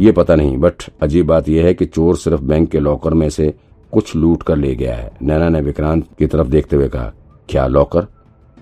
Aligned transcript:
ये 0.00 0.10
पता 0.12 0.34
नहीं 0.34 0.56
बट 0.58 0.82
अजीब 1.02 1.26
बात 1.26 1.48
यह 1.48 1.64
है 1.64 1.72
कि 1.74 1.84
चोर 1.86 2.16
सिर्फ़ 2.16 2.42
बैंक 2.42 2.70
के 2.70 2.78
लॉकर 2.78 3.14
में 3.14 3.28
से 3.30 3.52
कुछ 3.92 4.14
लूट 4.16 4.42
कर 4.42 4.56
ले 4.56 4.74
गया 4.74 4.94
है। 4.96 5.10
नैना 5.22 5.48
ने 5.48 5.60
विक्रांत 5.60 6.04
की 6.18 6.26
तरफ़ 6.26 6.48
देखते 6.48 6.76
हुए 6.76 6.88
कहा, 6.88 7.12
क्या 7.48 7.66
लॉकर? 7.66 8.06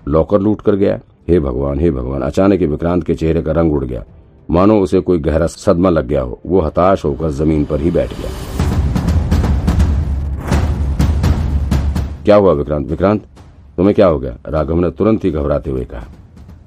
लॉकर 0.07 0.41
लूट 0.41 0.61
कर 0.61 0.75
गया 0.75 0.99
हे 1.29 1.39
भगवान 1.39 1.79
हे 1.79 1.91
भगवान! 1.91 2.21
अचानक 2.21 2.59
ही 2.59 2.65
विक्रांत 2.65 3.03
के 3.03 3.15
चेहरे 3.15 3.41
का 3.41 3.51
रंग 3.51 3.73
उड़ 3.73 3.83
गया। 3.85 4.03
मानो 4.49 4.79
उसे 4.81 4.99
कोई 4.99 5.19
गहरा 5.19 5.47
सदमा 5.47 5.89
लग 5.89 6.07
गया 6.07 6.21
हो, 6.21 6.39
वो 6.45 6.61
हताश 6.61 7.05
होकर 7.05 7.29
ज़मीन 7.31 7.65
पर 7.65 7.81
ही 7.81 7.91
बैठ 7.91 8.13
गया। 8.13 8.29
क्या 12.25 12.35
हुआ 12.35 12.53
विक्रांत? 12.53 12.87
विक्रांत, 12.87 13.21
तुम्हें 13.77 13.95
क्या 13.95 14.07
हो 14.07 14.19
गया? 14.19 14.37
राघव 14.47 14.79
ने 14.79 14.91
तुरंत 14.91 15.25
ही 15.25 15.31
घबराते 15.31 15.71
हुए 15.71 15.85
कहा, 15.85 16.07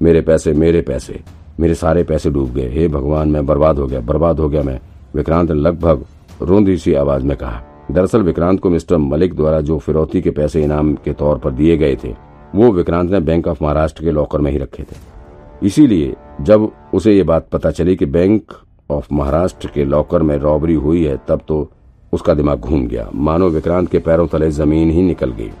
मेरे 0.01 0.21
पैसे 0.21 0.53
मेरे 0.53 0.81
पैसे! 0.81 1.19
मेरे 1.61 1.73
सारे 1.75 2.03
पैसे 2.03 2.29
डूब 2.29 2.53
गए। 2.53 2.69
हे 2.69 2.87
भगवान, 2.87 3.29
मैं 3.29 3.45
बर्बाद 3.45 3.79
हो 3.79 3.87
गया, 3.87 3.99
बर्बाद 3.99 4.39
हो 4.39 4.49
गया 4.49 4.63
मैं। 4.63 4.79
विक्रांत 5.15 5.51
ने 5.51 5.55
लगभग 5.55 6.05
रोंदी 6.41 6.77
सी 6.77 6.93
आवाज़ 6.93 7.25
में 7.25 7.37
कहा, 7.37 7.61
दरअसल 7.91 8.21
विक्रांत 8.21 8.59
को 8.59 8.69
मिस्टर 8.69 8.97
मलिक 8.97 9.33
द्वारा 9.33 9.61
जो 9.61 9.77
फिरौती 9.77 10.21
के 10.21 10.29
पैसे 10.29 10.63
इनाम 10.63 10.93
के 10.95 11.13
तौर 11.13 11.37
पर 11.37 11.51
दिए 11.51 11.77
गए 11.77 11.95
थे, 12.03 12.15
वो 12.55 12.71
विक्रांत 12.71 13.11
ने 13.11 13.19
बैंक 13.19 13.47
ऑफ़ 13.47 13.63
महाराष्ट्र 13.63 14.03
के 14.03 14.11
लॉकर 14.11 14.39
में 14.39 14.51
ही 14.51 14.57
रखे 14.57 14.83
थे। 14.83 14.95
इसीलिए 15.63 16.15
जब 16.41 16.71
उसे 16.93 17.13
ये 17.13 17.23
बात 17.23 17.47
पता 17.51 17.71
चली 17.71 17.95
कि 17.95 18.05
बैंक 18.05 18.51
ऑफ़ 18.91 19.07
महाराष्ट्र 19.13 19.69
के 19.73 19.85
लॉकर 19.85 20.21
में 20.21 20.37
रॉबरी 20.37 20.73
हुई 20.73 21.05
है, 21.05 21.19
तब 21.27 21.41
तो 21.47 21.71
उसका 22.13 22.33
दिमाग 22.33 22.59
घूम 22.59 22.87
गया। 22.87 23.09
मानो 23.15 23.49
विक्रांत 23.49 23.89
के 23.89 23.99
पैरों 23.99 24.27
तले 24.27 24.51
ज़मीन 24.51 24.91
ही 24.91 25.01
निकल 25.01 25.31
गई। 25.31 25.51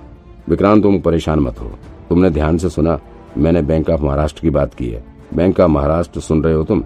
विक्रांत, 0.49 0.83
तुम 0.83 0.99
परेशान 0.99 1.39
मत 1.39 1.61
हो। 1.61 1.71
तुमने 2.09 2.29
ध्यान 2.29 2.57
से 2.57 2.69
सुना, 2.69 2.99
मैंने 3.37 3.61
बैंक 3.61 3.89
ऑफ़ 3.89 4.01
महाराष्ट्र 4.01 4.41
की 4.41 4.49
बात 4.49 4.73
की 4.73 4.89
है। 4.89 5.10
बैंक 5.33 5.59
ऑफ़ 5.59 5.71
महाराष्ट्र 5.71 6.19
सुन 6.19 6.43
रहे 6.43 6.53
हो 6.53 6.63
तुम? 6.63 6.83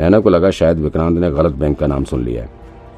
नैना 0.00 0.20
को 0.20 0.30
लगा 0.30 0.50
शायद 0.50 0.78
विक्रांत 0.78 1.18
ने 1.18 1.30
गलत 1.30 1.52
बैंक 1.52 1.78
का 1.78 1.86
नाम 1.86 2.04
सुन 2.04 2.24
लिया 2.24 2.42
है। 2.42 2.48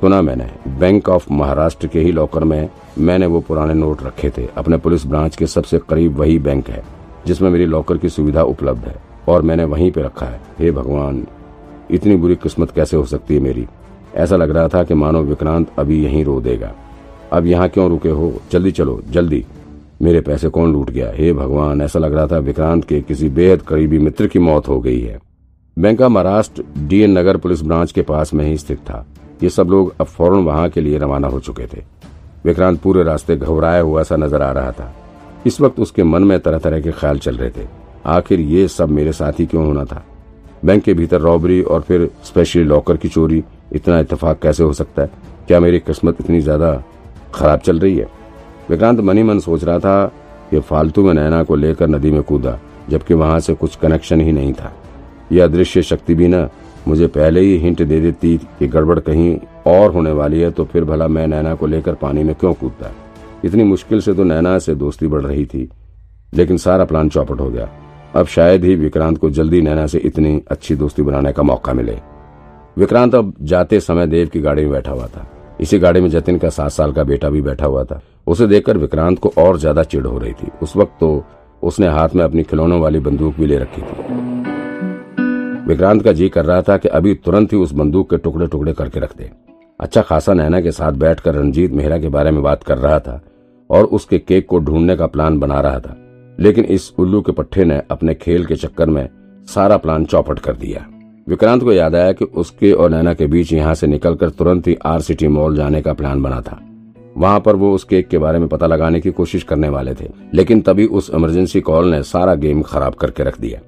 सुना 0.01 0.23
मैंने, 0.23 0.51
बैंक 0.69 1.09
ऑफ़ 1.09 1.33
महाराष्ट्र 1.33 1.87
के 1.87 2.01
ही 2.01 2.13
लॉकर 2.13 2.45
में 2.45 2.71
मैंने 2.99 3.27
वो 3.27 3.41
पुराने 3.41 3.75
नोट 3.75 4.03
रखे 4.03 4.31
थे। 4.31 4.49
अपने 4.57 4.77
पुलिस 4.77 5.07
ब्रांच 5.07 5.37
के 5.37 5.47
सबसे 5.47 5.79
करीब 5.79 6.17
वही 6.17 6.39
बैंक 6.39 6.69
है, 6.69 6.85
जिसमें 7.27 7.51
मेरी 7.51 7.67
लॉकर 7.67 7.99
की 7.99 8.09
सुविधा 8.09 8.43
उपलब्ध 8.43 8.85
है, 8.85 8.97
और 9.29 9.43
मैंने 9.43 9.65
वहीं 9.65 9.93
पे 9.93 10.03
रखा 10.03 10.27
है। 10.27 10.41
हे 10.59 10.71
भगवान, 10.71 11.27
इतनी 11.91 12.17
बुरी 12.17 12.37
किस्मत 12.37 12.71
कैसे 12.71 12.97
हो 12.97 13.05
सकती 13.05 13.35
है 13.35 13.41
मेरी? 13.41 13.67
ऐसा 14.15 14.37
लग 14.37 14.51
रहा 14.51 14.69
था 14.69 14.85
कि 14.85 14.95
मानो 14.95 15.23
विक्रांत 15.23 15.67
अभी 15.79 16.05
यहीं 16.05 16.25
रो 16.25 16.41
देगा। 16.41 16.73
अब 17.33 17.47
यहाँ 17.47 17.69
क्यों 17.69 17.89
रुके 17.89 18.09
हो? 18.09 18.33
जल्दी 18.53 18.71
चलो, 18.71 19.03
जल्दी। 19.11 19.47
मेरे 20.03 20.21
पैसे 20.21 20.49
कौन 20.49 20.73
लूट 20.73 20.91
गया? 20.91 21.11
हे 21.15 21.33
भगवान, 21.33 21.83
ऐसा 21.83 21.99
लग 21.99 22.15
रहा 22.15 22.27
था 22.27 22.39
विक्रांत 22.39 22.85
के 22.85 23.01
किसी 23.01 23.29
बेहद 23.29 23.63
करीबी 23.63 23.99
मित्र 23.99 24.27
की 24.27 24.39
मौत 24.39 24.69
हो 24.69 24.81
गई 24.81 25.01
है। 25.01 25.19
Bank 25.77 26.01
of 26.01 26.13
Maharashtra, 26.13 26.65
DN 26.79 27.19
Nagar 27.19 27.37
police 27.37 27.63
branch 27.63 27.93
के 27.93 28.03
पास 28.03 28.35
में 28.35 28.45
ही 28.45 28.57
स्थित 28.57 28.79
था। 28.79 29.05
ये 29.43 29.51
सब 29.51 29.69
लोग 29.71 29.95
अब 30.01 30.07
फ़ौरन 30.07 30.45
वहाँ 30.45 30.69
के 30.69 30.81
लिए 30.81 30.99
रवाना 30.99 31.29
हो 31.29 31.41
चुके 31.41 31.67
थे। 31.67 31.83
विक्रांत 32.45 32.81
पूरे 32.81 33.03
रास्ते 33.03 33.37
घबराया 33.37 33.81
हुआ 33.81 34.03
सा 34.03 34.17
नज़र 34.17 34.43
आ 34.43 34.51
रहा 34.53 34.73
था। 34.73 34.95
इस 35.47 35.61
वक्त 35.61 35.81
उसके 35.81 36.03
मन 36.03 36.25
में 36.25 36.39
तरह 36.41 36.59
तरह 36.59 36.81
के 36.81 36.91
ख्याल 36.91 37.19
चल 37.19 37.37
रहे 37.37 37.51
थे। 37.51 37.67
आखिर 38.07 38.41
ये 38.41 38.69
सब 38.69 38.89
मेरे 38.89 39.13
साथ 39.13 39.33
ही 39.39 39.47
क्यों 39.47 39.67
होना 39.67 39.85
था? 39.85 40.05
बैंक 40.65 40.83
के 40.83 40.95
भीतर 40.95 41.21
रॉबरी 41.21 41.63
और 41.63 41.81
फिर 41.81 42.11
स्पेशली 42.25 42.65
लॉकर 42.65 42.97
की 42.97 43.09
चोरी, 43.09 43.45
इतना 43.73 43.99
इतफाक 43.99 44.41
कैसे 44.43 44.63
हो 44.63 44.73
सकता 44.73 45.03
है? 45.03 45.11
क्या 45.47 45.61
मेरी 45.61 45.79
किस्मत 45.79 46.17
इतनी 46.21 46.41
ज़्यादा 46.41 46.83
खराब 47.35 47.61
चल 47.61 47.79
रही 47.79 47.97
है? 47.97 48.09
विक्रांत 48.71 49.01
मनी 49.01 49.23
मन 49.23 49.39
सोच 49.39 49.65
रहा 49.65 49.79
था 49.79 50.05
कि 50.51 50.61
फालतू 50.61 51.05
में 51.05 51.13
नैना 51.15 51.43
को 51.43 51.57
लेकर 51.57 51.89
नदी 51.89 52.11
में 52.11 52.23
कूदा, 52.23 52.59
जबकि 52.89 53.15
वहाँ 53.15 53.39
से 53.41 53.55
कुछ 53.55 53.77
कनेक्शन 53.77 54.21
ही 54.21 54.33
नहीं 54.33 54.53
था। 54.53 54.73
यह 55.33 55.45
अदृश्य 55.45 55.83
शक्ति 55.83 56.15
भी 56.15 56.29
न, 56.29 56.49
मुझे 56.89 57.07
पहले 57.07 57.41
ही 57.41 57.57
हिंट 57.59 57.83
दे 57.83 58.01
देती 58.01 58.37
कि 58.59 58.67
गड़बड़ 58.69 58.99
कहीं 59.01 59.39
और 59.67 59.93
होने 59.93 60.11
वाली 60.13 60.41
है 60.41 60.51
तो 60.51 60.65
फिर 60.65 60.85
भला 60.85 61.09
मैं 61.09 61.27
नैना 61.27 61.55
को 61.55 61.67
लेकर 61.67 61.95
पानी 61.95 62.23
में 62.23 62.35
क्यों 62.35 62.53
कूदता? 62.55 62.91
इतनी 63.45 63.65
मुश्किल 63.65 64.01
से 64.01 64.15
तो 64.15 64.25
नैना 64.25 64.59
से 64.59 64.75
दोस्ती 64.75 65.07
बढ़ 65.07 65.23
रही 65.23 65.45
थी, 65.47 65.69
लेकिन 66.33 66.57
सारा 66.57 66.85
प्लान 66.85 67.09
चौपट 67.09 67.41
हो 67.41 67.51
गया। 67.51 67.69
अब 68.15 68.27
शायद 68.27 68.65
ही 68.65 68.75
विक्रांत 68.75 69.19
को 69.19 69.31
जल्दी 69.31 69.61
नैना 69.63 69.87
से 69.87 69.99
इतनी 69.99 70.41
अच्छी 70.51 70.75
दोस्ती 70.75 71.03
बनाने 71.03 71.33
का 71.33 71.43
मौका 71.43 71.73
मिले। 71.73 71.99
विक्रांत 72.77 73.15
अब 73.15 73.35
जाते 73.43 73.81
समय 73.81 74.07
देव 74.07 74.29
की 74.29 74.41
गाड़ी 74.41 74.63
में 74.63 74.73
बैठा 74.73 74.93
हुआ 74.93 75.07
था। 75.07 75.27
इसी 75.61 75.79
गाड़ी 75.79 76.01
में 76.01 76.09
जतिन 76.11 76.39
का 76.39 76.49
सात 76.51 76.71
साल 76.71 76.93
का 76.93 77.05
बेटा 77.05 77.31
भी 77.31 77.41
बैठा 77.43 77.67
हुआ 77.67 77.85
था। 77.85 78.01
उसे 78.27 78.47
देखकर 78.47 78.77
विक्रांत 78.79 79.19
को 79.19 79.33
और 79.39 79.59
ज़्यादा 79.59 79.83
चिड़ 79.85 80.07
हो 80.07 80.19
रही 80.19 80.33
थी। 80.33 80.51
उस 80.63 80.77
वक्त 80.77 80.97
तो 81.01 81.25
उसने 81.63 81.89
हाथ 81.89 82.15
में 82.15 82.25
अपनी 82.25 82.43
खिलौनों 82.43 82.81
वाली 82.81 82.99
बंदूक 83.01 83.37
भी 83.37 83.47
ले 83.47 83.59
रखी 83.59 83.83
थी। 83.83 84.25
विक्रांत 85.69 86.03
का 86.03 86.13
जी 86.13 86.29
कर 86.29 86.45
रहा 86.45 86.63
था 86.63 86.77
कि 86.77 86.89
अभी 86.91 87.15
तुरंत 87.17 87.53
ही 87.53 87.59
उस 87.59 87.73
बंदूक 87.73 88.11
के 88.11 88.17
टुकड़े 88.17 88.47
टुकड़े 88.47 88.73
करके 88.73 89.01
रख 89.01 89.17
दे। 89.17 89.31
अच्छा 89.81 90.03
खासा 90.03 90.35
नैना 90.35 90.61
के 90.61 90.73
साथ 90.73 90.93
बैठकर 90.95 91.35
रंजीत 91.35 91.73
मेहरा 91.73 91.99
के 91.99 92.09
बारे 92.09 92.31
में 92.31 92.43
बात 92.43 92.63
कर 92.63 92.79
रहा 92.79 92.99
था 92.99 93.21
और 93.71 93.85
उसके 93.87 94.19
केक 94.19 94.47
को 94.49 94.59
ढूँढने 94.59 94.97
का 94.97 95.07
प्लान 95.07 95.39
बना 95.39 95.61
रहा 95.61 95.79
था। 95.79 95.97
लेकिन 96.39 96.65
इस 96.65 96.93
उल्लू 96.99 97.21
के 97.21 97.33
पट्टे 97.33 97.65
ने 97.65 97.81
अपने 97.91 98.15
खेल 98.15 98.45
के 98.47 98.57
चक्कर 98.57 98.91
में 98.91 99.09
सारा 99.49 99.77
प्लान 99.77 100.05
चौपट 100.05 100.39
कर 100.39 100.57
दिया। 100.57 100.87
विक्रांत 101.27 101.63
को 101.63 101.73
याद 101.73 101.95
आया 101.95 102.13
कि 102.13 102.25
उसके 102.25 102.71
और 102.73 102.91
नैना 102.91 103.13
के 103.15 103.27
बीच 103.27 103.53
यहाँ 103.53 103.75
से 103.75 103.87
निकलकर 103.87 104.31
तुरंत 104.31 104.67
ही 104.69 104.77
आर 104.87 105.01
सिटी 105.01 105.29
मॉल 105.29 105.57
जाने 105.57 105.81
का 105.83 105.93
प्लान 105.93 106.23
बना 106.23 106.41
था। 106.41 106.59
वहाँ 107.17 107.41
पर 107.41 107.57
वो 107.57 107.73
उस 107.75 107.85
केक 107.85 108.09
के 108.09 108.19
बारे 108.19 108.39
में 108.39 108.47
पता 108.49 108.67
लगाने 108.67 109.01
की 109.01 109.11
कोशिश 109.11 109.43
करने 109.43 109.69
वाले 109.69 109.95
थे, 109.95 110.09
लेकिन 110.35 110.61
तभी 110.61 110.87
उस 110.87 111.11
इमरजेंसी 111.15 111.61
कॉल 111.61 111.91
ने 111.91 112.03
सारा 112.03 112.35
गेम 112.35 112.63
खराब 112.63 112.95
करके 112.95 113.23
रख 113.23 113.41
दिया। 113.41 113.61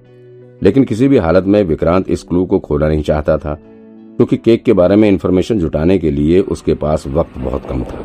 लेकिन 0.62 0.84
किसी 0.84 1.08
भी 1.08 1.18
हालत 1.18 1.44
में 1.44 1.62
विक्रांत 1.64 2.10
इस 2.10 2.22
क्लू 2.22 2.44
को 2.44 2.58
खोना 2.58 2.88
नहीं 2.88 3.02
चाहता 3.02 3.36
था, 3.38 3.54
क्योंकि 3.54 4.36
केक 4.36 4.62
के 4.64 4.72
बारे 4.72 4.96
में 4.96 5.08
इन्फॉर्मेशन 5.08 5.58
जुटाने 5.58 5.98
के 5.98 6.10
लिए 6.10 6.40
उसके 6.40 6.74
पास 6.74 7.06
वक्त 7.08 7.38
बहुत 7.38 7.66
कम 7.66 7.84
था। 7.84 8.04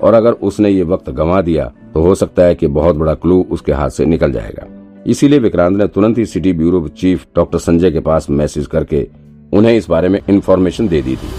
और 0.00 0.14
अगर 0.14 0.32
उसने 0.32 0.70
ये 0.70 0.82
वक्त 0.84 1.10
गंवा 1.10 1.40
दिया 1.42 1.72
तो 1.94 2.02
हो 2.02 2.14
सकता 2.14 2.44
है 2.44 2.54
कि 2.54 2.66
बहुत 2.68 2.96
बड़ा 2.96 3.14
क्लू 3.14 3.44
उसके 3.50 3.72
हाथ 3.72 3.90
से 3.90 4.04
निकल 4.06 4.32
जाएगा। 4.32 4.66
इसीलिए 5.06 5.38
विक्रांत 5.38 5.76
ने 5.76 5.86
तुरंत 5.86 6.18
ही 6.18 6.24
city 6.26 6.52
bureau 6.52 6.86
chief 6.88 7.24
doctor 7.36 7.58
Sanjay 7.58 7.90
के 7.90 8.00
पास 8.00 8.28
मैसेज 8.30 8.66
करके 8.66 9.06
उन्हें 9.52 9.76
इस 9.76 9.88
बारे 9.88 10.08
में 10.08 10.20
इन्फॉर्मेशन 10.28 10.88
दे 10.88 11.00
दी 11.02 11.16
थी। 11.16 11.30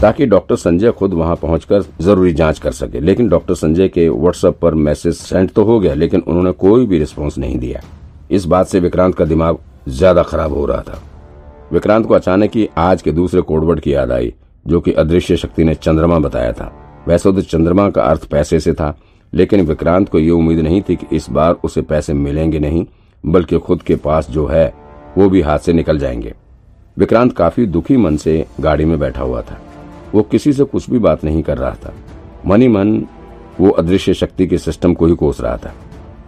ताकि 0.00 0.26
डॉक्टर 0.26 0.56
संजय 0.56 0.90
खुद 0.90 1.14
वहाँ 1.14 1.36
पहुंचकर 1.36 1.82
ज़रूरी 2.00 2.32
जाँच 2.32 2.58
कर 2.58 2.72
सके, 2.72 3.00
लेकिन 3.00 3.28
डॉक्टर 3.28 3.54
संजय 3.54 3.88
के 3.88 4.08
व्हाट्सएप 4.08 4.58
पर 4.62 4.74
मैसेज 4.74 5.14
सेंड 5.14 5.50
तो 5.50 5.64
हो 5.64 5.78
गया, 5.80 5.94
लेकिन 5.94 6.20
उन्होंने 6.20 6.52
कोई 6.52 6.86
भी 6.86 6.98
रिस्पॉन्स 6.98 7.38
नहीं 7.38 7.58
दिया। 7.58 7.80
इस 8.30 8.44
बात 8.44 8.66
से 8.66 8.80
विक्रांत 8.80 9.14
का 9.14 9.24
दिमाग 9.24 9.58
ज़्यादा 9.88 10.22
खराब 10.22 10.52
हो 10.52 10.66
रहा 10.66 10.82
था। 10.82 11.02
विक्रांत 11.72 12.06
को 12.06 12.14
अचानक 12.14 12.56
ही 12.56 12.68
आज 12.78 13.02
के 13.02 13.12
दूसरे 13.12 13.40
कोडवर्ड 13.40 13.80
की 13.80 13.94
याद 13.94 14.12
आई, 14.12 14.32
जो 14.66 14.80
कि 14.80 14.92
अदृश्य 14.92 15.36
शक्ति 15.36 15.64
ने 15.64 15.74
चंद्रमा 15.74 16.18
बताया 16.18 16.52
था। 16.52 16.72
वैसे 17.08 17.32
तो 17.32 17.40
चंद्रमा 17.40 17.90
का 17.90 18.02
अर्थ 18.02 18.24
पैसे 18.24 18.60
से 18.60 18.72
था 18.72 18.96
लेकिन 19.34 19.60
विक्रांत 19.60 20.08
को 20.08 20.18
ये 20.18 20.30
उम्मीद 20.30 20.58
नहीं 20.58 20.82
थी 20.88 20.96
कि 20.96 21.16
इस 21.16 21.30
बार 21.30 21.56
उसे 21.64 21.82
पैसे 21.82 22.12
मिलेंगे 22.12 22.58
नहीं, 22.58 22.86
बल्कि 23.26 23.58
खुद 23.58 23.82
के 23.82 23.96
पास 23.96 24.30
जो 24.30 24.46
है, 24.46 24.74
वो 25.18 25.30
भी 25.30 25.40
हाथ 25.40 25.58
से 25.58 25.72
निकल 25.72 25.98
जाएँगे। 25.98 26.34
विक्रांत 26.98 27.32
काफ़ी 27.32 27.66
दुखी 27.66 27.96
मन 27.96 28.16
से 28.16 28.46
गाड़ी 28.60 28.84
में 28.84 28.98
बैठा 28.98 29.22
हुआ 29.22 29.42
था। 29.42 29.62
वो 30.14 30.22
किसी 30.22 30.52
से 30.52 30.64
कुछ 30.64 30.90
भी 30.90 30.98
बात 30.98 31.24
नहीं 31.24 31.42
कर 31.42 31.58
रहा 31.58 31.74
था। 31.74 31.94
मनी 32.46 32.68
मन, 32.68 33.06
वो 33.60 33.70
अदृश्य 33.70 34.14
शक्ति 34.14 34.46
के 34.46 34.58
सिस्टम 34.58 34.94
को 34.94 35.06
ही 35.06 35.14
कोस 35.14 35.40
रहा 35.40 35.56
था। 35.56 35.74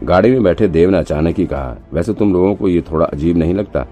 गाड़ी 0.02 0.30
में 0.30 0.42
बैठे 0.42 0.68
देव 0.68 0.90
ने 0.90 0.98
अचानक 0.98 1.38
ही 1.38 1.46
कहा, 1.46 1.76
वैसे 1.92 2.14
तुम 2.14 2.32
लोगों 2.32 2.54
को 2.54 2.68
ये 2.68 2.80
थोड़ा 2.80 3.06
अजीब 3.06 3.36
नहीं 3.36 3.54
लगता? 3.54 3.86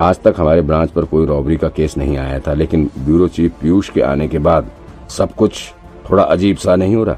आज 0.00 0.20
तक 0.20 0.34
हमारे 0.38 0.62
ब्रांच 0.62 0.90
पर 0.90 1.04
कोई 1.04 1.26
रॉबरी 1.26 1.56
का 1.56 1.68
केस 1.68 1.96
नहीं 1.96 2.16
आया 2.16 2.38
था, 2.38 2.54
लेकिन 2.54 2.90
ब्यूरो 2.98 3.28
चीफ 3.28 3.52
पीयूष 3.60 3.90
के 3.90 4.00
आने 4.00 4.28
के 4.28 4.38
बाद 4.38 4.70
सब 5.08 5.34
कुछ 5.34 5.72
थोड़ा 6.10 6.22
अजीब 6.22 6.56
सा 6.56 6.76
नहीं 6.76 6.94
हो 6.94 7.04
रहा? 7.04 7.16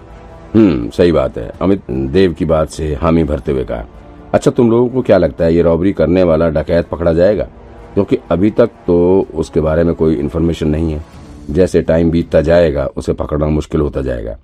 हम्म 0.54 0.90
सही 0.90 1.12
बात 1.12 1.38
है। 1.38 1.52
अमित, 1.62 1.82
देव 1.90 2.32
की 2.32 2.44
बात 2.44 2.68
से 2.68 2.94
हामी 2.94 3.24
भरते 3.24 3.52
हुए 3.52 3.64
कहा। 3.64 3.84
अच्छा 4.34 4.50
तुम 4.50 4.70
लोगों 4.70 4.88
को 4.88 5.02
क्या 5.02 5.18
लगता 5.18 5.44
है, 5.44 5.54
ये 5.54 5.62
रॉबरी 5.62 5.92
करने 5.92 6.22
वाला 6.22 6.48
डकैत 6.48 6.86
पकड़ा 6.86 7.12
जाएगा? 7.12 7.44
क्योंकि 7.94 8.18
अभी 8.30 8.50
तक 8.50 8.66
तो 8.66 9.26
उसके 9.34 9.60
बारे 9.60 9.84
में 9.84 9.94
कोई 9.94 10.14
इन्फॉर्मेशन 10.14 10.68
नहीं 10.68 10.92
है। 10.92 11.04
जैसे 11.50 11.82
टाइम 11.82 12.10
बीतता 12.10 12.40
जाएगा, 12.40 12.88
उसे 12.96 13.12
पकड़ना 13.12 13.46
मुश्किल 13.46 13.80
होता 13.80 14.02
जाएगा। 14.02 14.38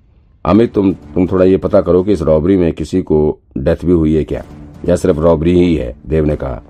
अमित, 0.45 0.73
तुम 0.73 0.93
तुम 0.93 1.27
थोड़ा 1.27 1.45
ये 1.45 1.57
पता 1.57 1.81
करो 1.81 2.03
कि 2.03 2.11
इस 2.11 2.21
रॉबरी 2.21 2.57
में 2.57 2.73
किसी 2.73 3.01
को 3.01 3.39
डेथ 3.57 3.85
भी 3.85 3.91
हुई 3.91 4.15
है 4.15 4.23
क्या? 4.23 4.43
या 4.89 4.95
सिर्फ़ 4.95 5.19
रॉबरी 5.19 5.59
ही 5.59 5.75
है, 5.75 5.95
देव 6.07 6.25
ने 6.25 6.35
कहा। 6.35 6.61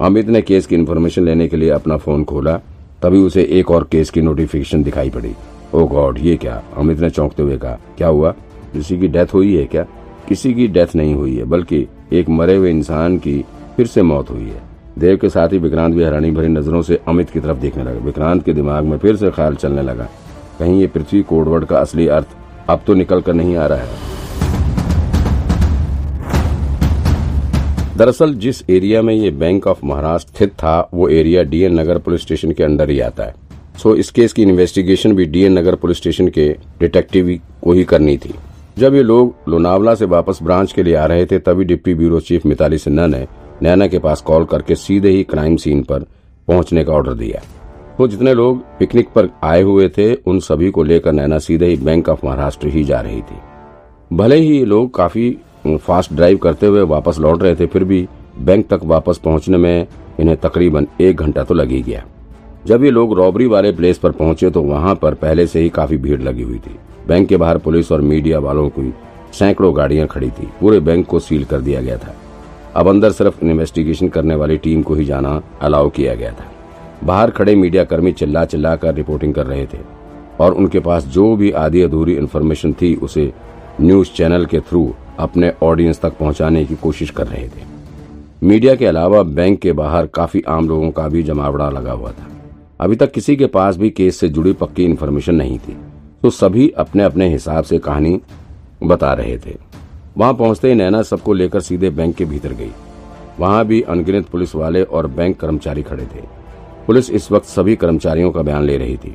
अमित 0.00 0.28
ने 0.28 0.42
केस 0.42 0.66
की 0.66 0.74
इन्फॉर्मेशन 0.74 1.24
लेने 1.24 1.48
के 1.48 1.56
लिए 1.56 1.70
अपना 1.70 1.96
फ़ोन 1.96 2.24
खोला। 2.24 2.56
तभी 3.02 3.18
उसे 3.18 3.42
एक 3.42 3.70
और 3.70 3.88
केस 3.92 4.10
की 4.10 4.20
नोटिफिकेशन 4.20 4.82
दिखाई 4.82 5.10
पड़ी। 5.10 5.32
ओ 5.74 5.86
गॉड 5.86 6.18
ये 6.18 6.36
क्या? 6.36 6.62
अमित 6.76 7.00
ने 7.00 7.10
चौंकते 7.10 7.42
हुए 7.42 7.56
कहा। 7.58 7.78
क्या 7.98 8.08
हुआ? 8.08 8.34
किसी 8.74 8.98
की 8.98 9.08
डेथ 9.08 9.26
हुई 9.34 9.56
है 9.56 9.64
क्या? 9.64 9.86
किसी 10.28 10.54
की 10.54 10.68
डेथ 10.68 10.96
नहीं 10.96 11.14
हुई 11.14 11.36
है, 11.36 11.44
बल्कि 11.44 11.86
एक 12.12 12.28
मरे 12.28 12.56
हुए 12.56 12.70
इंसान 12.70 13.18
की 13.18 13.44
फिर 13.76 13.86
से 13.86 14.02
मौत 14.02 14.30
हुई 14.30 14.44
है। 14.44 14.62
देव 14.98 15.16
के 15.16 15.28
साथ 15.28 15.48
ही 15.48 15.58
विक्रांत 15.58 15.94
भी 15.94 16.02
हैरानी 16.02 16.30
भरी 16.30 16.48
नज़रों 16.48 16.82
से 16.82 17.00
अमित 17.08 17.30
की 17.30 17.40
तरफ़ 17.40 17.58
देखने 17.58 17.84
लगा। 17.84 17.98
विक्रांत 17.98 18.44
के 18.44 18.52
दिमाग 18.52 18.84
में 18.84 18.98
फिर 18.98 19.16
से 19.16 19.30
ख्याल 19.30 19.54
चलने 19.54 19.82
लगा। 19.82 20.08
कहीं 20.58 20.80
ये 20.80 20.86
पृथ्वी 20.86 21.22
कोडवर्ड 21.22 21.64
का 21.64 21.78
असली 21.78 22.08
अर्थ 22.08 22.26
अब 22.68 22.80
तो 22.86 22.94
निकल 22.94 23.20
कर 23.20 23.32
नहीं 23.32 23.56
आ 23.56 23.66
रहा 23.66 23.78
है। 23.78 24.14
दरअसल, 27.96 28.34
जिस 28.34 28.70
एरिया 28.70 29.02
में 29.02 29.14
ये 29.14 29.30
बैंक 29.30 29.66
ऑफ़ 29.66 29.86
महाराष्ट्र 29.86 30.32
स्थित 30.36 30.50
था, 30.50 30.88
वो 30.94 31.08
area 31.08 31.42
DN 31.42 31.80
Nagar 31.80 31.98
police 31.98 32.20
station 32.20 32.52
के 32.52 32.64
अंडर 32.64 32.90
ही 32.90 33.00
आता 33.00 33.24
है। 33.24 33.34
सो 33.82 33.94
इस 33.96 34.10
केस 34.10 34.32
की 34.32 34.42
इन्वेस्टिगेशन 34.42 35.12
भी 35.12 35.24
डीएन 35.24 35.58
नगर 35.58 35.74
पुलिस 35.74 35.96
स्टेशन 35.96 36.28
के 36.28 36.56
डिटेक्टिव 36.80 37.40
को 37.62 37.72
ही 37.72 37.84
करनी 37.84 38.16
थी। 38.16 38.34
जब 38.76 38.94
ये 38.94 39.02
लोग 39.02 39.34
लोनावला 39.48 39.94
से 39.94 40.04
वापस 40.04 40.38
ब्रांच 40.42 40.72
के 40.72 40.82
लिए 40.82 40.94
आ 40.94 41.04
रहे 41.06 41.26
थे, 41.26 41.38
तभी 41.38 41.64
deputy 41.64 41.94
bureau 41.94 42.20
chief 42.20 42.46
Mitali 42.46 42.78
Sinha 42.78 43.06
ने 43.06 43.26
नैना 43.62 43.86
के 43.86 43.98
पास 43.98 44.20
कॉल 44.20 44.44
करके 44.44 44.74
सीधे 44.74 45.08
ही 45.08 45.22
क्राइम 45.24 45.56
सीन 45.56 45.82
पर 45.82 46.04
पहुँचने 46.48 46.84
का 46.84 46.92
ऑर्डर 46.92 47.12
दिया। 47.14 47.42
तो 47.98 48.08
जितने 48.08 48.32
लोग 48.34 48.62
पिकनिक 48.78 49.08
पर 49.08 49.28
आए 49.44 49.60
हुए 49.62 49.88
थे, 49.88 50.14
उन 50.14 50.40
सभी 50.40 50.70
को 50.70 50.82
लेकर 50.82 51.12
नैना 51.12 51.38
सीधे 51.38 51.66
ही 51.66 51.76
बैंक 51.76 52.08
ऑफ़ 52.08 52.26
महाराष्ट्र 52.26 52.68
ही 52.68 52.82
जा 52.84 53.00
रही 53.00 53.20
थी। 53.20 53.36
भले 54.10 54.36
ही 54.36 54.56
ये 54.58 54.64
लोग 54.64 54.94
काफ़ी 54.94 55.36
फास्ट 55.66 56.12
ड्राइव 56.12 56.38
करते 56.38 56.66
हुए 56.66 56.82
वापस 56.84 57.18
लौट 57.18 57.42
रहे 57.42 57.54
थे, 57.54 57.66
फिर 57.66 57.84
भी 57.84 58.06
बैंक 58.38 58.66
तक 58.68 58.80
वापस 58.84 59.18
पहुँचने 59.18 59.56
में 59.56 59.86
इन्हें 60.20 60.36
तकरीबन 60.38 60.86
एक 61.00 61.16
घंटा 61.16 61.44
तो 61.44 61.54
लग 61.54 61.70
ही 61.70 61.80
गया। 61.82 62.04
जब 62.66 62.84
ये 62.84 62.90
लोग 62.90 63.16
रॉबरी 63.18 63.46
वाले 63.46 63.72
प्लेस 63.72 63.98
पर 63.98 64.10
पहुँचे 64.12 64.50
तो 64.50 64.62
वहाँ 64.62 64.94
पर 64.94 65.14
पहले 65.14 65.46
से 65.46 65.60
ही 65.60 65.68
काफ़ी 65.68 65.96
भीड़ 65.96 66.20
लगी 66.22 66.42
हुई 66.42 66.58
थी। 66.58 66.76
बैंक 67.08 67.28
के 67.28 67.36
बाहर 67.36 67.58
पुलिस 67.58 67.92
और 67.92 68.00
मीडिया 68.00 68.38
वालों 68.38 68.68
की 68.68 68.94
सैकड़ों 69.32 69.76
गाड़ियाँ 69.76 70.06
खड़ी 70.06 70.30
थी। 70.30 70.48
पूरे 70.60 70.80
बैंक 70.80 71.06
को 71.06 71.18
सील 71.18 71.44
कर 71.44 71.60
दिया 71.60 71.80
गया 71.80 71.98
था। 71.98 72.14
अब 72.76 72.88
अंदर 72.88 73.12
सिर्फ़ 73.12 73.44
इन्वेस्टिगेशन 73.44 74.08
करने 74.08 74.34
वाली 74.34 74.56
टीम 74.56 74.82
को 74.82 74.94
ही 74.94 75.04
जाना 75.04 75.42
अलाउ 75.62 75.90
किया 75.90 76.14
गया 76.14 76.32
था। 76.32 76.50
बाहर 77.04 77.30
खड़े 77.30 77.54
मीडिया 77.54 77.84
कर्मी 77.84 78.12
चिल्ला 78.12 78.44
चिल्ला 78.44 78.76
कर 78.76 78.94
रिपोर्टिंग 78.94 79.34
कर 79.34 79.46
रहे 79.46 79.66
थे 79.66 79.78
और 80.40 80.54
उनके 80.54 80.80
पास 80.80 81.04
जो 81.04 81.34
भी 81.36 81.50
आधी 81.50 81.82
अधूरी 81.82 82.14
इन्फॉर्मेशन 82.14 82.72
थी, 82.72 82.94
उसे 82.94 83.32
न्यूज़ 83.80 84.12
चैनल 84.12 84.46
के 84.46 84.60
थ्रू 84.60 84.92
अपने 85.18 85.52
ऑडियंस 85.62 86.00
तक 86.00 86.18
पहुँचाने 86.18 86.64
की 86.64 86.74
कोशिश 86.74 87.10
कर 87.10 87.26
रहे 87.26 87.48
थे। 87.48 87.72
मीडिया 88.42 88.74
के 88.74 88.86
अलावा 88.86 89.22
बैंक 89.22 89.58
के 89.60 89.72
बाहर 89.72 90.06
काफ़ी 90.06 90.42
आम 90.48 90.68
लोगों 90.68 90.90
का 90.90 91.08
भी 91.08 91.22
जमावड़ा 91.22 91.68
लगा 91.70 91.92
हुआ 91.92 92.10
था। 92.10 92.28
अभी 92.80 92.96
तक 92.96 93.12
किसी 93.12 93.36
के 93.36 93.46
पास 93.46 93.76
भी 93.76 93.90
केस 93.90 94.16
से 94.16 94.28
जुड़ी 94.28 94.52
पक्की 94.52 94.84
इन्फॉर्मेशन 94.84 95.34
नहीं 95.34 95.58
थी। 95.58 95.76
तो 96.24 96.30
सभी 96.30 96.68
अपने 96.68 97.02
अपने 97.02 97.28
हिसाब 97.28 97.64
से 97.64 97.78
कहानी 97.78 98.20
बता 98.82 99.12
रहे 99.12 99.36
थे। 99.38 99.54
वहाँ 100.18 100.34
पहुँचते 100.34 100.68
ही 100.68 100.74
नैना 100.74 101.02
सबको 101.02 101.32
लेकर 101.32 101.60
सीधे 101.60 101.90
बैंक 101.90 102.14
के 102.16 102.24
भीतर 102.24 102.52
गई। 102.52 102.70
वहाँ 103.40 103.64
भी 103.64 103.80
अनगिनत 103.82 104.28
पुलिस 104.28 104.54
वाले 104.54 104.82
और 104.82 105.06
बैंक 105.06 105.38
कर्मचारी 105.40 105.82
खड़े 105.82 106.04
थे। 106.04 106.22
पुलिस 106.86 107.10
इस 107.10 107.30
वक्त 107.32 107.46
सभी 107.46 107.74
कर्मचारियों 107.76 108.30
का 108.32 108.42
बयान 108.42 108.62
ले 108.62 108.76
रही 108.76 108.96
थी। 108.96 109.14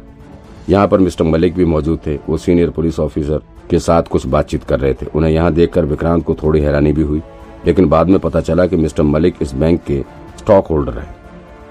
यहाँ 0.70 0.88
पर 0.88 1.00
मिस्टर 1.00 1.24
मलिक 1.24 1.56
भी 1.56 1.66
मौजूद 1.66 2.00
थे। 2.08 2.16
वो 2.30 2.38
सीनियर 2.38 2.70
पुलिस 2.70 3.00
ऑफिसर 3.00 3.42
के 3.70 3.80
साथ 3.80 4.04
कुछ 4.04 4.26
बातचीत 4.26 4.64
कर 4.64 4.80
रहे 4.80 4.94
थे। 4.94 5.06
उन्हें 5.06 5.32
यहाँ 5.32 5.54
देखकर 5.54 5.86
विक्रांत 5.86 6.26
को 6.26 6.34
थोड़ी 6.34 6.62
हैरानी 6.62 6.92
भी 6.94 7.02
हुई, 7.02 7.22
लेकिन 7.66 7.90
बाद 7.90 8.10
में 8.10 8.20
पता 8.20 8.42
चला 8.42 8.66
कि 8.68 8.76
मिस्टर 8.76 9.04
मलिक 9.04 9.42
इस 9.42 9.54
बैंक 9.54 9.82
के 9.84 10.02
स्टॉक 10.40 10.68
होल्डर 10.68 10.98
हैं। 10.98 11.16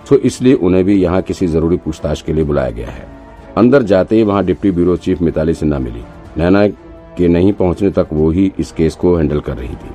सो 0.09 0.17
इसलिए 0.17 0.55
उन्हें 0.55 0.85
भी 0.85 1.03
यहाँ 1.03 1.23
किसी 1.23 1.47
ज़रूरी 1.47 1.77
पूछताछ 1.77 2.23
के 2.23 2.33
लिए 2.33 2.45
बुलाया 2.45 2.71
गया 2.71 2.89
है। 2.89 3.18
अंदर 3.59 3.83
जाते 3.85 4.17
ही 4.17 4.23
वहाँ 4.23 4.45
deputy 4.45 4.71
bureau 4.71 4.97
chief 4.99 5.23
Mitali 5.23 5.55
Sinha 5.55 5.79
मिली। 5.79 6.03
नैना 6.37 6.67
के 7.17 7.29
नहीं 7.29 7.53
पहुँचने 7.55 7.91
तक 7.91 8.09
वो 8.13 8.31
ही 8.31 8.51
इस 8.59 8.71
केस 8.73 8.95
को 8.95 9.15
हैंडल 9.17 9.41
कर 9.41 9.57
रही 9.57 9.75
थी। 9.75 9.91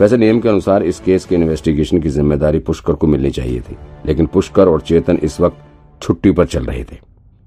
वैसे 0.00 0.16
नियम 0.16 0.40
के 0.40 0.48
अनुसार 0.48 0.82
इस 0.82 0.98
केस 1.00 1.24
के 1.24 1.34
इन्वेस्टिगेशन 1.34 2.00
की 2.00 2.08
ज़िम्मेदारी 2.10 2.58
पुष्कर 2.60 2.92
को 2.92 3.06
मिलनी 3.06 3.30
चाहिए 3.30 3.60
थी, 3.60 3.76
लेकिन 4.06 4.26
पुष्कर 4.26 4.68
और 4.68 4.80
चेतन 4.82 5.18
इस 5.22 5.40
वक्त 5.40 5.58
छुट्टी 6.02 6.30
पर 6.30 6.46
चल 6.46 6.64
रहे 6.64 6.82
थे। 6.82 6.98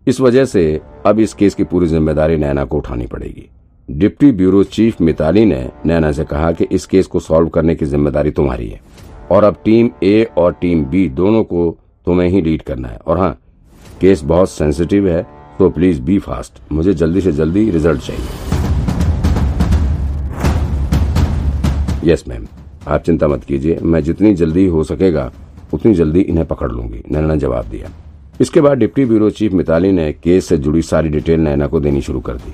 इस 0.08 0.22
वजह 0.22 0.46
से 0.46 0.81
अब 1.06 1.19
इस 1.19 1.34
केस 1.34 1.56
की 1.56 1.64
पूरी 1.64 1.88
ज़िम्मेदारी 1.88 2.38
नैना 2.38 2.63
को 2.66 2.78
उठानी 2.78 3.08
पड़ेगी। 3.08 3.48
डिप्टी 3.90 4.31
ब्यूरो 4.34 4.63
चीफ 4.66 5.02
मिताली 5.02 5.46
ने 5.46 5.68
नैना 5.86 6.12
से 6.12 6.25
कहा 6.25 6.52
कि 6.52 6.68
इस 6.72 6.86
केस 6.86 7.08
को 7.08 7.20
सॉल्व 7.20 7.50
करने 7.50 7.75
की 7.75 7.86
ज़िम्मेदारी 7.86 8.31
तुम्हारी 8.31 8.68
है, 8.68 8.80
और 9.31 9.44
अब 9.44 9.58
टीम 9.66 9.90
ए 10.04 10.24
और 10.38 10.54
टीम 10.62 10.86
बी 10.86 11.08
दोनों 11.12 11.44
को 11.46 11.70
तुम्हें 12.08 12.30
ही 12.30 12.42
लीड 12.42 12.62
करना 12.62 12.88
है। 12.88 12.98
और 12.98 13.18
हाँ 13.18 13.38
केस 14.02 14.22
बहुत 14.24 14.50
सेंसिटिव 14.50 15.08
है 15.10 15.25
तो 15.59 15.69
प्लीज़ 15.69 16.01
बी 16.01 16.18
फास्ट 16.19 16.71
मुझे 16.71 16.94
जल्दी 16.94 17.21
से 17.21 17.31
जल्दी 17.31 17.69
रिज़ल्ट 17.71 18.01
चाहिए। 18.01 18.25
यस 22.12 22.24
मैम 22.27 22.45
आप 22.88 23.01
चिंता 23.01 23.27
मत 23.27 23.44
कीजिए। 23.44 23.80
मैं 23.81 24.04
जितनी 24.04 24.33
जल्दी 24.33 24.65
हो 24.68 24.83
सकेगा, 24.83 25.31
उतनी 25.74 25.94
जल्दी 25.94 26.19
इन्हें 26.19 26.45
पकड़ 26.45 26.71
लूँगी। 26.71 27.04
नैना 27.12 27.27
ने 27.27 27.38
जवाब 27.39 27.65
दिया। 27.65 27.89
इसके 28.42 28.62
बाद 28.62 28.77
डिप्टी 28.77 29.06
ब्यूरो 29.06 29.30
चीफ 29.30 29.54
मिताली 29.54 29.92
ने 29.92 30.12
केस 30.13 30.45
से 30.45 30.57
जुड़ी 30.57 30.81
सारी 30.81 31.09
डिटेल 31.09 31.39
नैना 31.39 31.68
को 31.68 31.80
देनी 31.80 32.01
शुरू 32.01 32.19
कर 32.19 32.33
दी। 32.33 32.53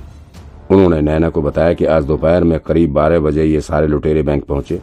उन्होंने 0.70 1.00
नैना 1.00 1.28
को 1.28 1.42
बताया 1.42 1.72
कि 1.72 1.84
आज 1.84 2.04
दोपहर 2.04 2.44
में 2.44 2.58
करीब 2.60 2.92
बारह 2.92 3.20
बजे 3.20 3.44
ये 3.44 3.60
सारे 3.60 3.86
लुटेरे 3.86 4.22
बैंक 4.22 4.44
पहुँचे। 4.44 4.80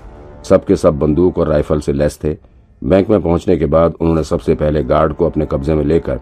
सबके 0.49 0.75
सब 0.75 0.99
बंदूक 0.99 1.37
और 1.37 1.47
राइफल 1.47 1.79
से 1.79 1.93
लैस 1.93 2.19
थे। 2.23 2.37
बैंक 2.83 3.09
में 3.09 3.21
पहुँचने 3.21 3.57
के 3.57 3.65
बाद 3.65 3.93
उन्होंने 4.01 4.23
सबसे 4.23 4.55
पहले 4.55 4.83
गार्ड 4.83 5.13
को 5.13 5.25
अपने 5.25 5.45
कब्जे 5.45 5.75
में 5.75 5.83
लेकर 5.85 6.19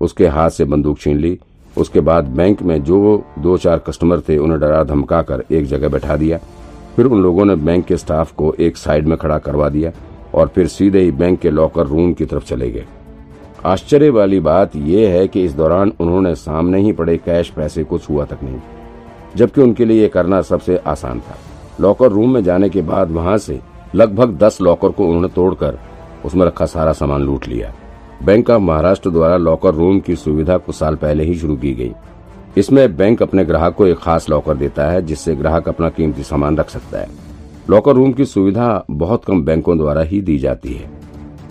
उसके 0.00 0.26
हाथ 0.26 0.50
से 0.50 0.64
बंदूक 0.64 0.98
छीन 0.98 1.18
ली। 1.18 1.38
उसके 1.76 2.00
बाद 2.00 2.28
बैंक 2.28 2.62
में 2.62 2.82
जो 2.84 3.22
दो 3.38 3.56
चार 3.56 3.78
कस्टमर 3.78 4.20
थे, 4.20 4.36
उन्हें 4.38 4.60
डरा 4.60 4.82
धमका 4.84 5.20
कर 5.22 5.44
एक 5.50 5.66
जगह 5.66 5.88
बैठा 5.88 6.16
दिया। 6.16 6.38
फिर 6.96 7.06
उन 7.06 7.22
लोगों 7.22 7.44
ने 7.44 7.54
बैंक 7.56 7.84
के 7.84 7.96
स्टाफ 7.96 8.32
को 8.32 8.52
एक 8.60 8.76
साइड 8.76 9.06
में 9.06 9.16
खड़ा 9.18 9.38
करवा 9.38 9.68
दिया 9.68 9.92
और 10.34 10.48
फिर 10.48 10.66
सीधे 10.68 11.00
ही 11.00 11.10
बैंक 11.12 11.38
के 11.40 11.50
लॉकर 11.50 11.86
रूम 11.86 12.12
की 12.12 12.24
तरफ़ 12.24 12.44
चले 12.44 12.70
गए। 12.70 12.84
आश्चर्य 13.66 14.10
वाली 14.10 14.40
बात 14.40 14.76
यह 14.76 15.10
है 15.10 15.26
कि 15.28 15.44
इस 15.44 15.52
दौरान 15.52 15.92
उन्होंने 16.00 16.34
सामने 16.34 16.80
ही 16.80 16.92
पड़े 16.92 17.16
कैश 17.16 17.50
पैसे 17.50 17.84
को 17.84 17.98
छुआ 17.98 18.24
तक 18.24 18.42
नहीं, 18.42 18.60
जबकि 19.36 19.60
उनके 19.60 19.84
लिए 19.84 20.02
यह 20.02 20.08
करना 20.08 20.40
सबसे 20.42 20.76
आसान 20.76 21.20
था। 21.20 21.36
लॉकर 21.80 22.10
रूम 22.12 22.34
में 22.34 22.42
जाने 22.44 22.68
के 22.68 22.82
बाद 22.82 23.10
वहाँ 23.10 23.36
से 23.38 23.58
लगभग 23.94 24.36
दस 24.38 24.60
लॉकर 24.60 24.88
को 24.88 25.06
उन्होंने 25.06 25.28
तोड़कर 25.28 25.78
उसमें 26.24 26.44
रखा 26.46 26.66
सारा 26.66 26.92
सामान 26.92 27.22
लूट 27.22 27.48
लिया। 27.48 27.72
बैंक 28.22 28.50
ऑफ़ 28.50 28.62
महाराष्ट्र 28.62 29.10
द्वारा 29.10 29.36
लॉकर 29.36 29.74
रूम 29.74 30.00
की 30.00 30.16
सुविधा 30.16 30.56
कुछ 30.56 30.76
साल 30.76 30.94
पहले 30.94 31.24
ही 31.24 31.34
शुरू 31.34 31.56
की 31.56 31.72
गई। 31.74 31.92
इसमें 32.56 32.96
बैंक 32.96 33.22
अपने 33.22 33.44
ग्राहक 33.44 33.74
को 33.74 33.86
एक 33.86 33.98
खास 33.98 34.28
लॉकर 34.30 34.54
देता 34.54 34.90
है, 34.90 35.02
जिससे 35.02 35.34
ग्राहक 35.34 35.68
अपना 35.68 35.88
कीमती 35.88 36.22
सामान 36.22 36.56
रख 36.56 36.70
सकता 36.70 36.98
है। 36.98 37.08
लॉकर 37.70 37.92
रूम 37.92 38.12
की 38.12 38.24
सुविधा 38.24 38.84
बहुत 38.90 39.24
कम 39.24 39.42
बैंकों 39.44 39.78
द्वारा 39.78 40.02
ही 40.02 40.20
दी 40.20 40.38
जाती 40.38 40.74
है, 40.74 40.90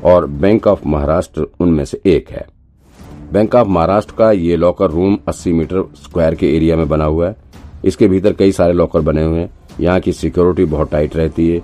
और 0.05 0.25
बैंक 0.25 0.67
ऑफ़ 0.67 0.87
महाराष्ट्र 0.87 1.47
उनमें 1.59 1.85
से 1.85 2.01
एक 2.05 2.29
है। 2.29 2.45
बैंक 3.33 3.55
ऑफ़ 3.55 3.67
महाराष्ट्र 3.67 4.13
का 4.17 4.31
ये 4.31 4.55
लॉकर 4.55 4.91
रूम 4.91 5.17
80 5.27 5.53
मीटर 5.53 5.83
स्क्वायर 5.95 6.35
के 6.35 6.55
एरिया 6.55 6.75
में 6.75 6.87
बना 6.89 7.05
हुआ 7.05 7.27
है। 7.27 7.35
इसके 7.85 8.07
भीतर 8.07 8.33
कई 8.33 8.51
सारे 8.51 8.73
लॉकर 8.73 8.99
बने 8.99 9.23
हुए 9.23 9.39
हैं। 9.39 9.49
यहाँ 9.79 9.99
की 9.99 10.13
सिक्योरिटी 10.13 10.65
बहुत 10.65 10.91
टाइट 10.91 11.15
रहती 11.15 11.49
है 11.49 11.61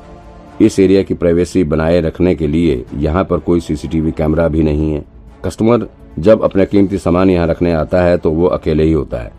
इस 0.61 0.79
एरिया 0.79 1.01
की 1.03 1.13
प्राइवेसी 1.13 1.63
बनाए 1.63 1.99
रखने 2.01 2.33
के 2.35 2.47
लिए 2.47 2.83
यहाँ 2.95 3.23
पर 3.23 3.39
कोई 3.39 3.59
सीसीटीवी 3.59 4.11
कैमरा 4.11 4.47
भी 4.47 4.61
नहीं 4.63 4.91
है। 4.93 5.03
कस्टमर 5.45 5.87
जब 6.19 6.43
अपने 6.43 6.65
कीमती 6.65 6.97
सामान 6.97 7.29
यहाँ 7.29 7.47
रखने 7.47 7.71
आता 7.73 8.01
है 8.01 8.17
तो 8.17 8.31
वो 8.31 8.45
अकेले 8.47 8.83
ही 8.83 8.91
होता 8.91 9.17
है। 9.17 9.31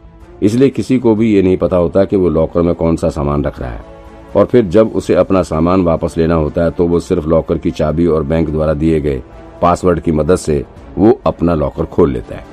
इसलिए 0.42 0.68
किसी 0.68 0.98
को 0.98 1.14
भी 1.14 1.32
ये 1.34 1.42
नहीं 1.42 1.56
पता 1.56 1.76
होता 1.76 2.04
कि 2.04 2.16
वो 2.16 2.28
लॉकर 2.28 2.62
में 2.62 2.74
कौन 2.74 2.96
सा 2.96 3.08
सामान 3.08 3.44
रख 3.44 3.60
रहा 3.60 3.70
है। 3.70 3.84
और 4.36 4.46
फिर 4.46 4.64
जब 4.66 4.96
उसे 4.96 5.14
अपना 5.14 5.42
सामान 5.42 5.82
वापस 5.82 6.14
लेना 6.18 6.34
होता 6.34 6.64
है 6.64 6.70
तो 6.70 6.86
वो 6.86 7.00
सिर्फ़ 7.00 7.26
लॉकर 7.26 7.58
की 7.58 7.70
चाबी 7.70 8.06
और 8.06 8.22
बैंक 8.22 8.50
द्वारा 8.50 8.74
दिए 8.74 9.00
गए 9.00 9.22
पासवर्ड 9.62 10.00
की 10.00 10.12
मदद 10.12 10.36
से 10.36 10.64
वो 10.98 11.20
अपना 11.26 11.54
लॉकर 11.54 11.84
खोल 11.84 12.12
लेता 12.12 12.36
है। 12.36 12.44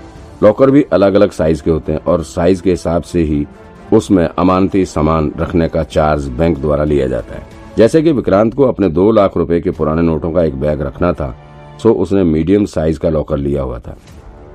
लॉकर 0.43 0.71
भी 0.71 0.85
अलग 0.93 1.13
अलग 1.13 1.31
साइज़ 1.31 1.63
के 1.63 1.71
होते 1.71 1.91
हैं 1.91 1.99
और 1.99 2.23
साइज़ 2.23 2.61
के 2.61 2.69
हिसाब 2.69 3.03
से 3.03 3.23
ही 3.23 3.45
उसमें 3.93 4.27
अमानती 4.27 4.85
सामान 4.85 5.31
रखने 5.37 5.67
का 5.67 5.83
चार्ज 5.83 6.27
बैंक 6.29 6.57
द्वारा 6.57 6.83
लिया 6.83 7.07
जाता 7.07 7.35
है। 7.35 7.61
जैसे 7.77 8.01
कि 8.01 8.11
विक्रांत 8.11 8.53
को 8.53 8.63
अपने 8.63 8.89
दो 8.89 9.11
लाख 9.11 9.37
रुपए 9.37 9.59
के 9.61 9.71
पुराने 9.71 10.01
नोटों 10.01 10.31
का 10.31 10.43
एक 10.43 10.55
बैग 10.55 10.81
रखना 10.81 11.11
था, 11.13 11.35
सो 11.83 11.93
उसने 11.93 12.23
मीडियम 12.23 12.65
साइज़ 12.65 12.99
का 12.99 13.09
लॉकर 13.09 13.37
लिया 13.37 13.61
हुआ 13.61 13.79
था। 13.79 13.95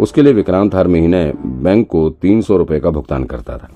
उसके 0.00 0.22
लिए 0.22 0.32
विक्रांत 0.32 0.74
हर 0.74 0.88
महीने 0.88 1.32
बैंक 1.44 1.86
को 1.88 2.08
तीन 2.10 2.40
सौ 2.42 2.56
रुपये 2.56 2.80
का 2.80 2.90
भुगतान 2.90 3.24
करता 3.24 3.56
था। 3.58 3.68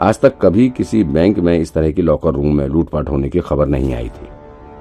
आज 0.00 0.20
तक 0.20 0.38
कभी 0.42 0.68
किसी 0.70 1.02
बैंक 1.04 1.38
में 1.38 1.58
इस 1.58 1.72
तरह 1.72 1.90
की 1.90 2.02
लॉकर 2.02 2.30
रूम 2.30 2.56
में 2.56 2.66
लूटपाट 2.68 3.08
होने 3.08 3.28
की 3.28 3.40
खबर 3.40 3.66
नहीं 3.66 3.94
आई 3.94 4.08
थी। 4.08 4.28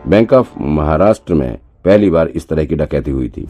बैंक 0.08 0.34
ऑफ़ 0.34 0.60
महाराष्ट्र 0.62 1.34
में 1.34 1.58
पहली 1.86 2.10
बार 2.10 2.28
इस 2.28 2.48
तरह 2.48 2.66
की 2.66 2.76
डकैती 2.76 3.12
हुई 3.12 3.30
थी। 3.30 3.48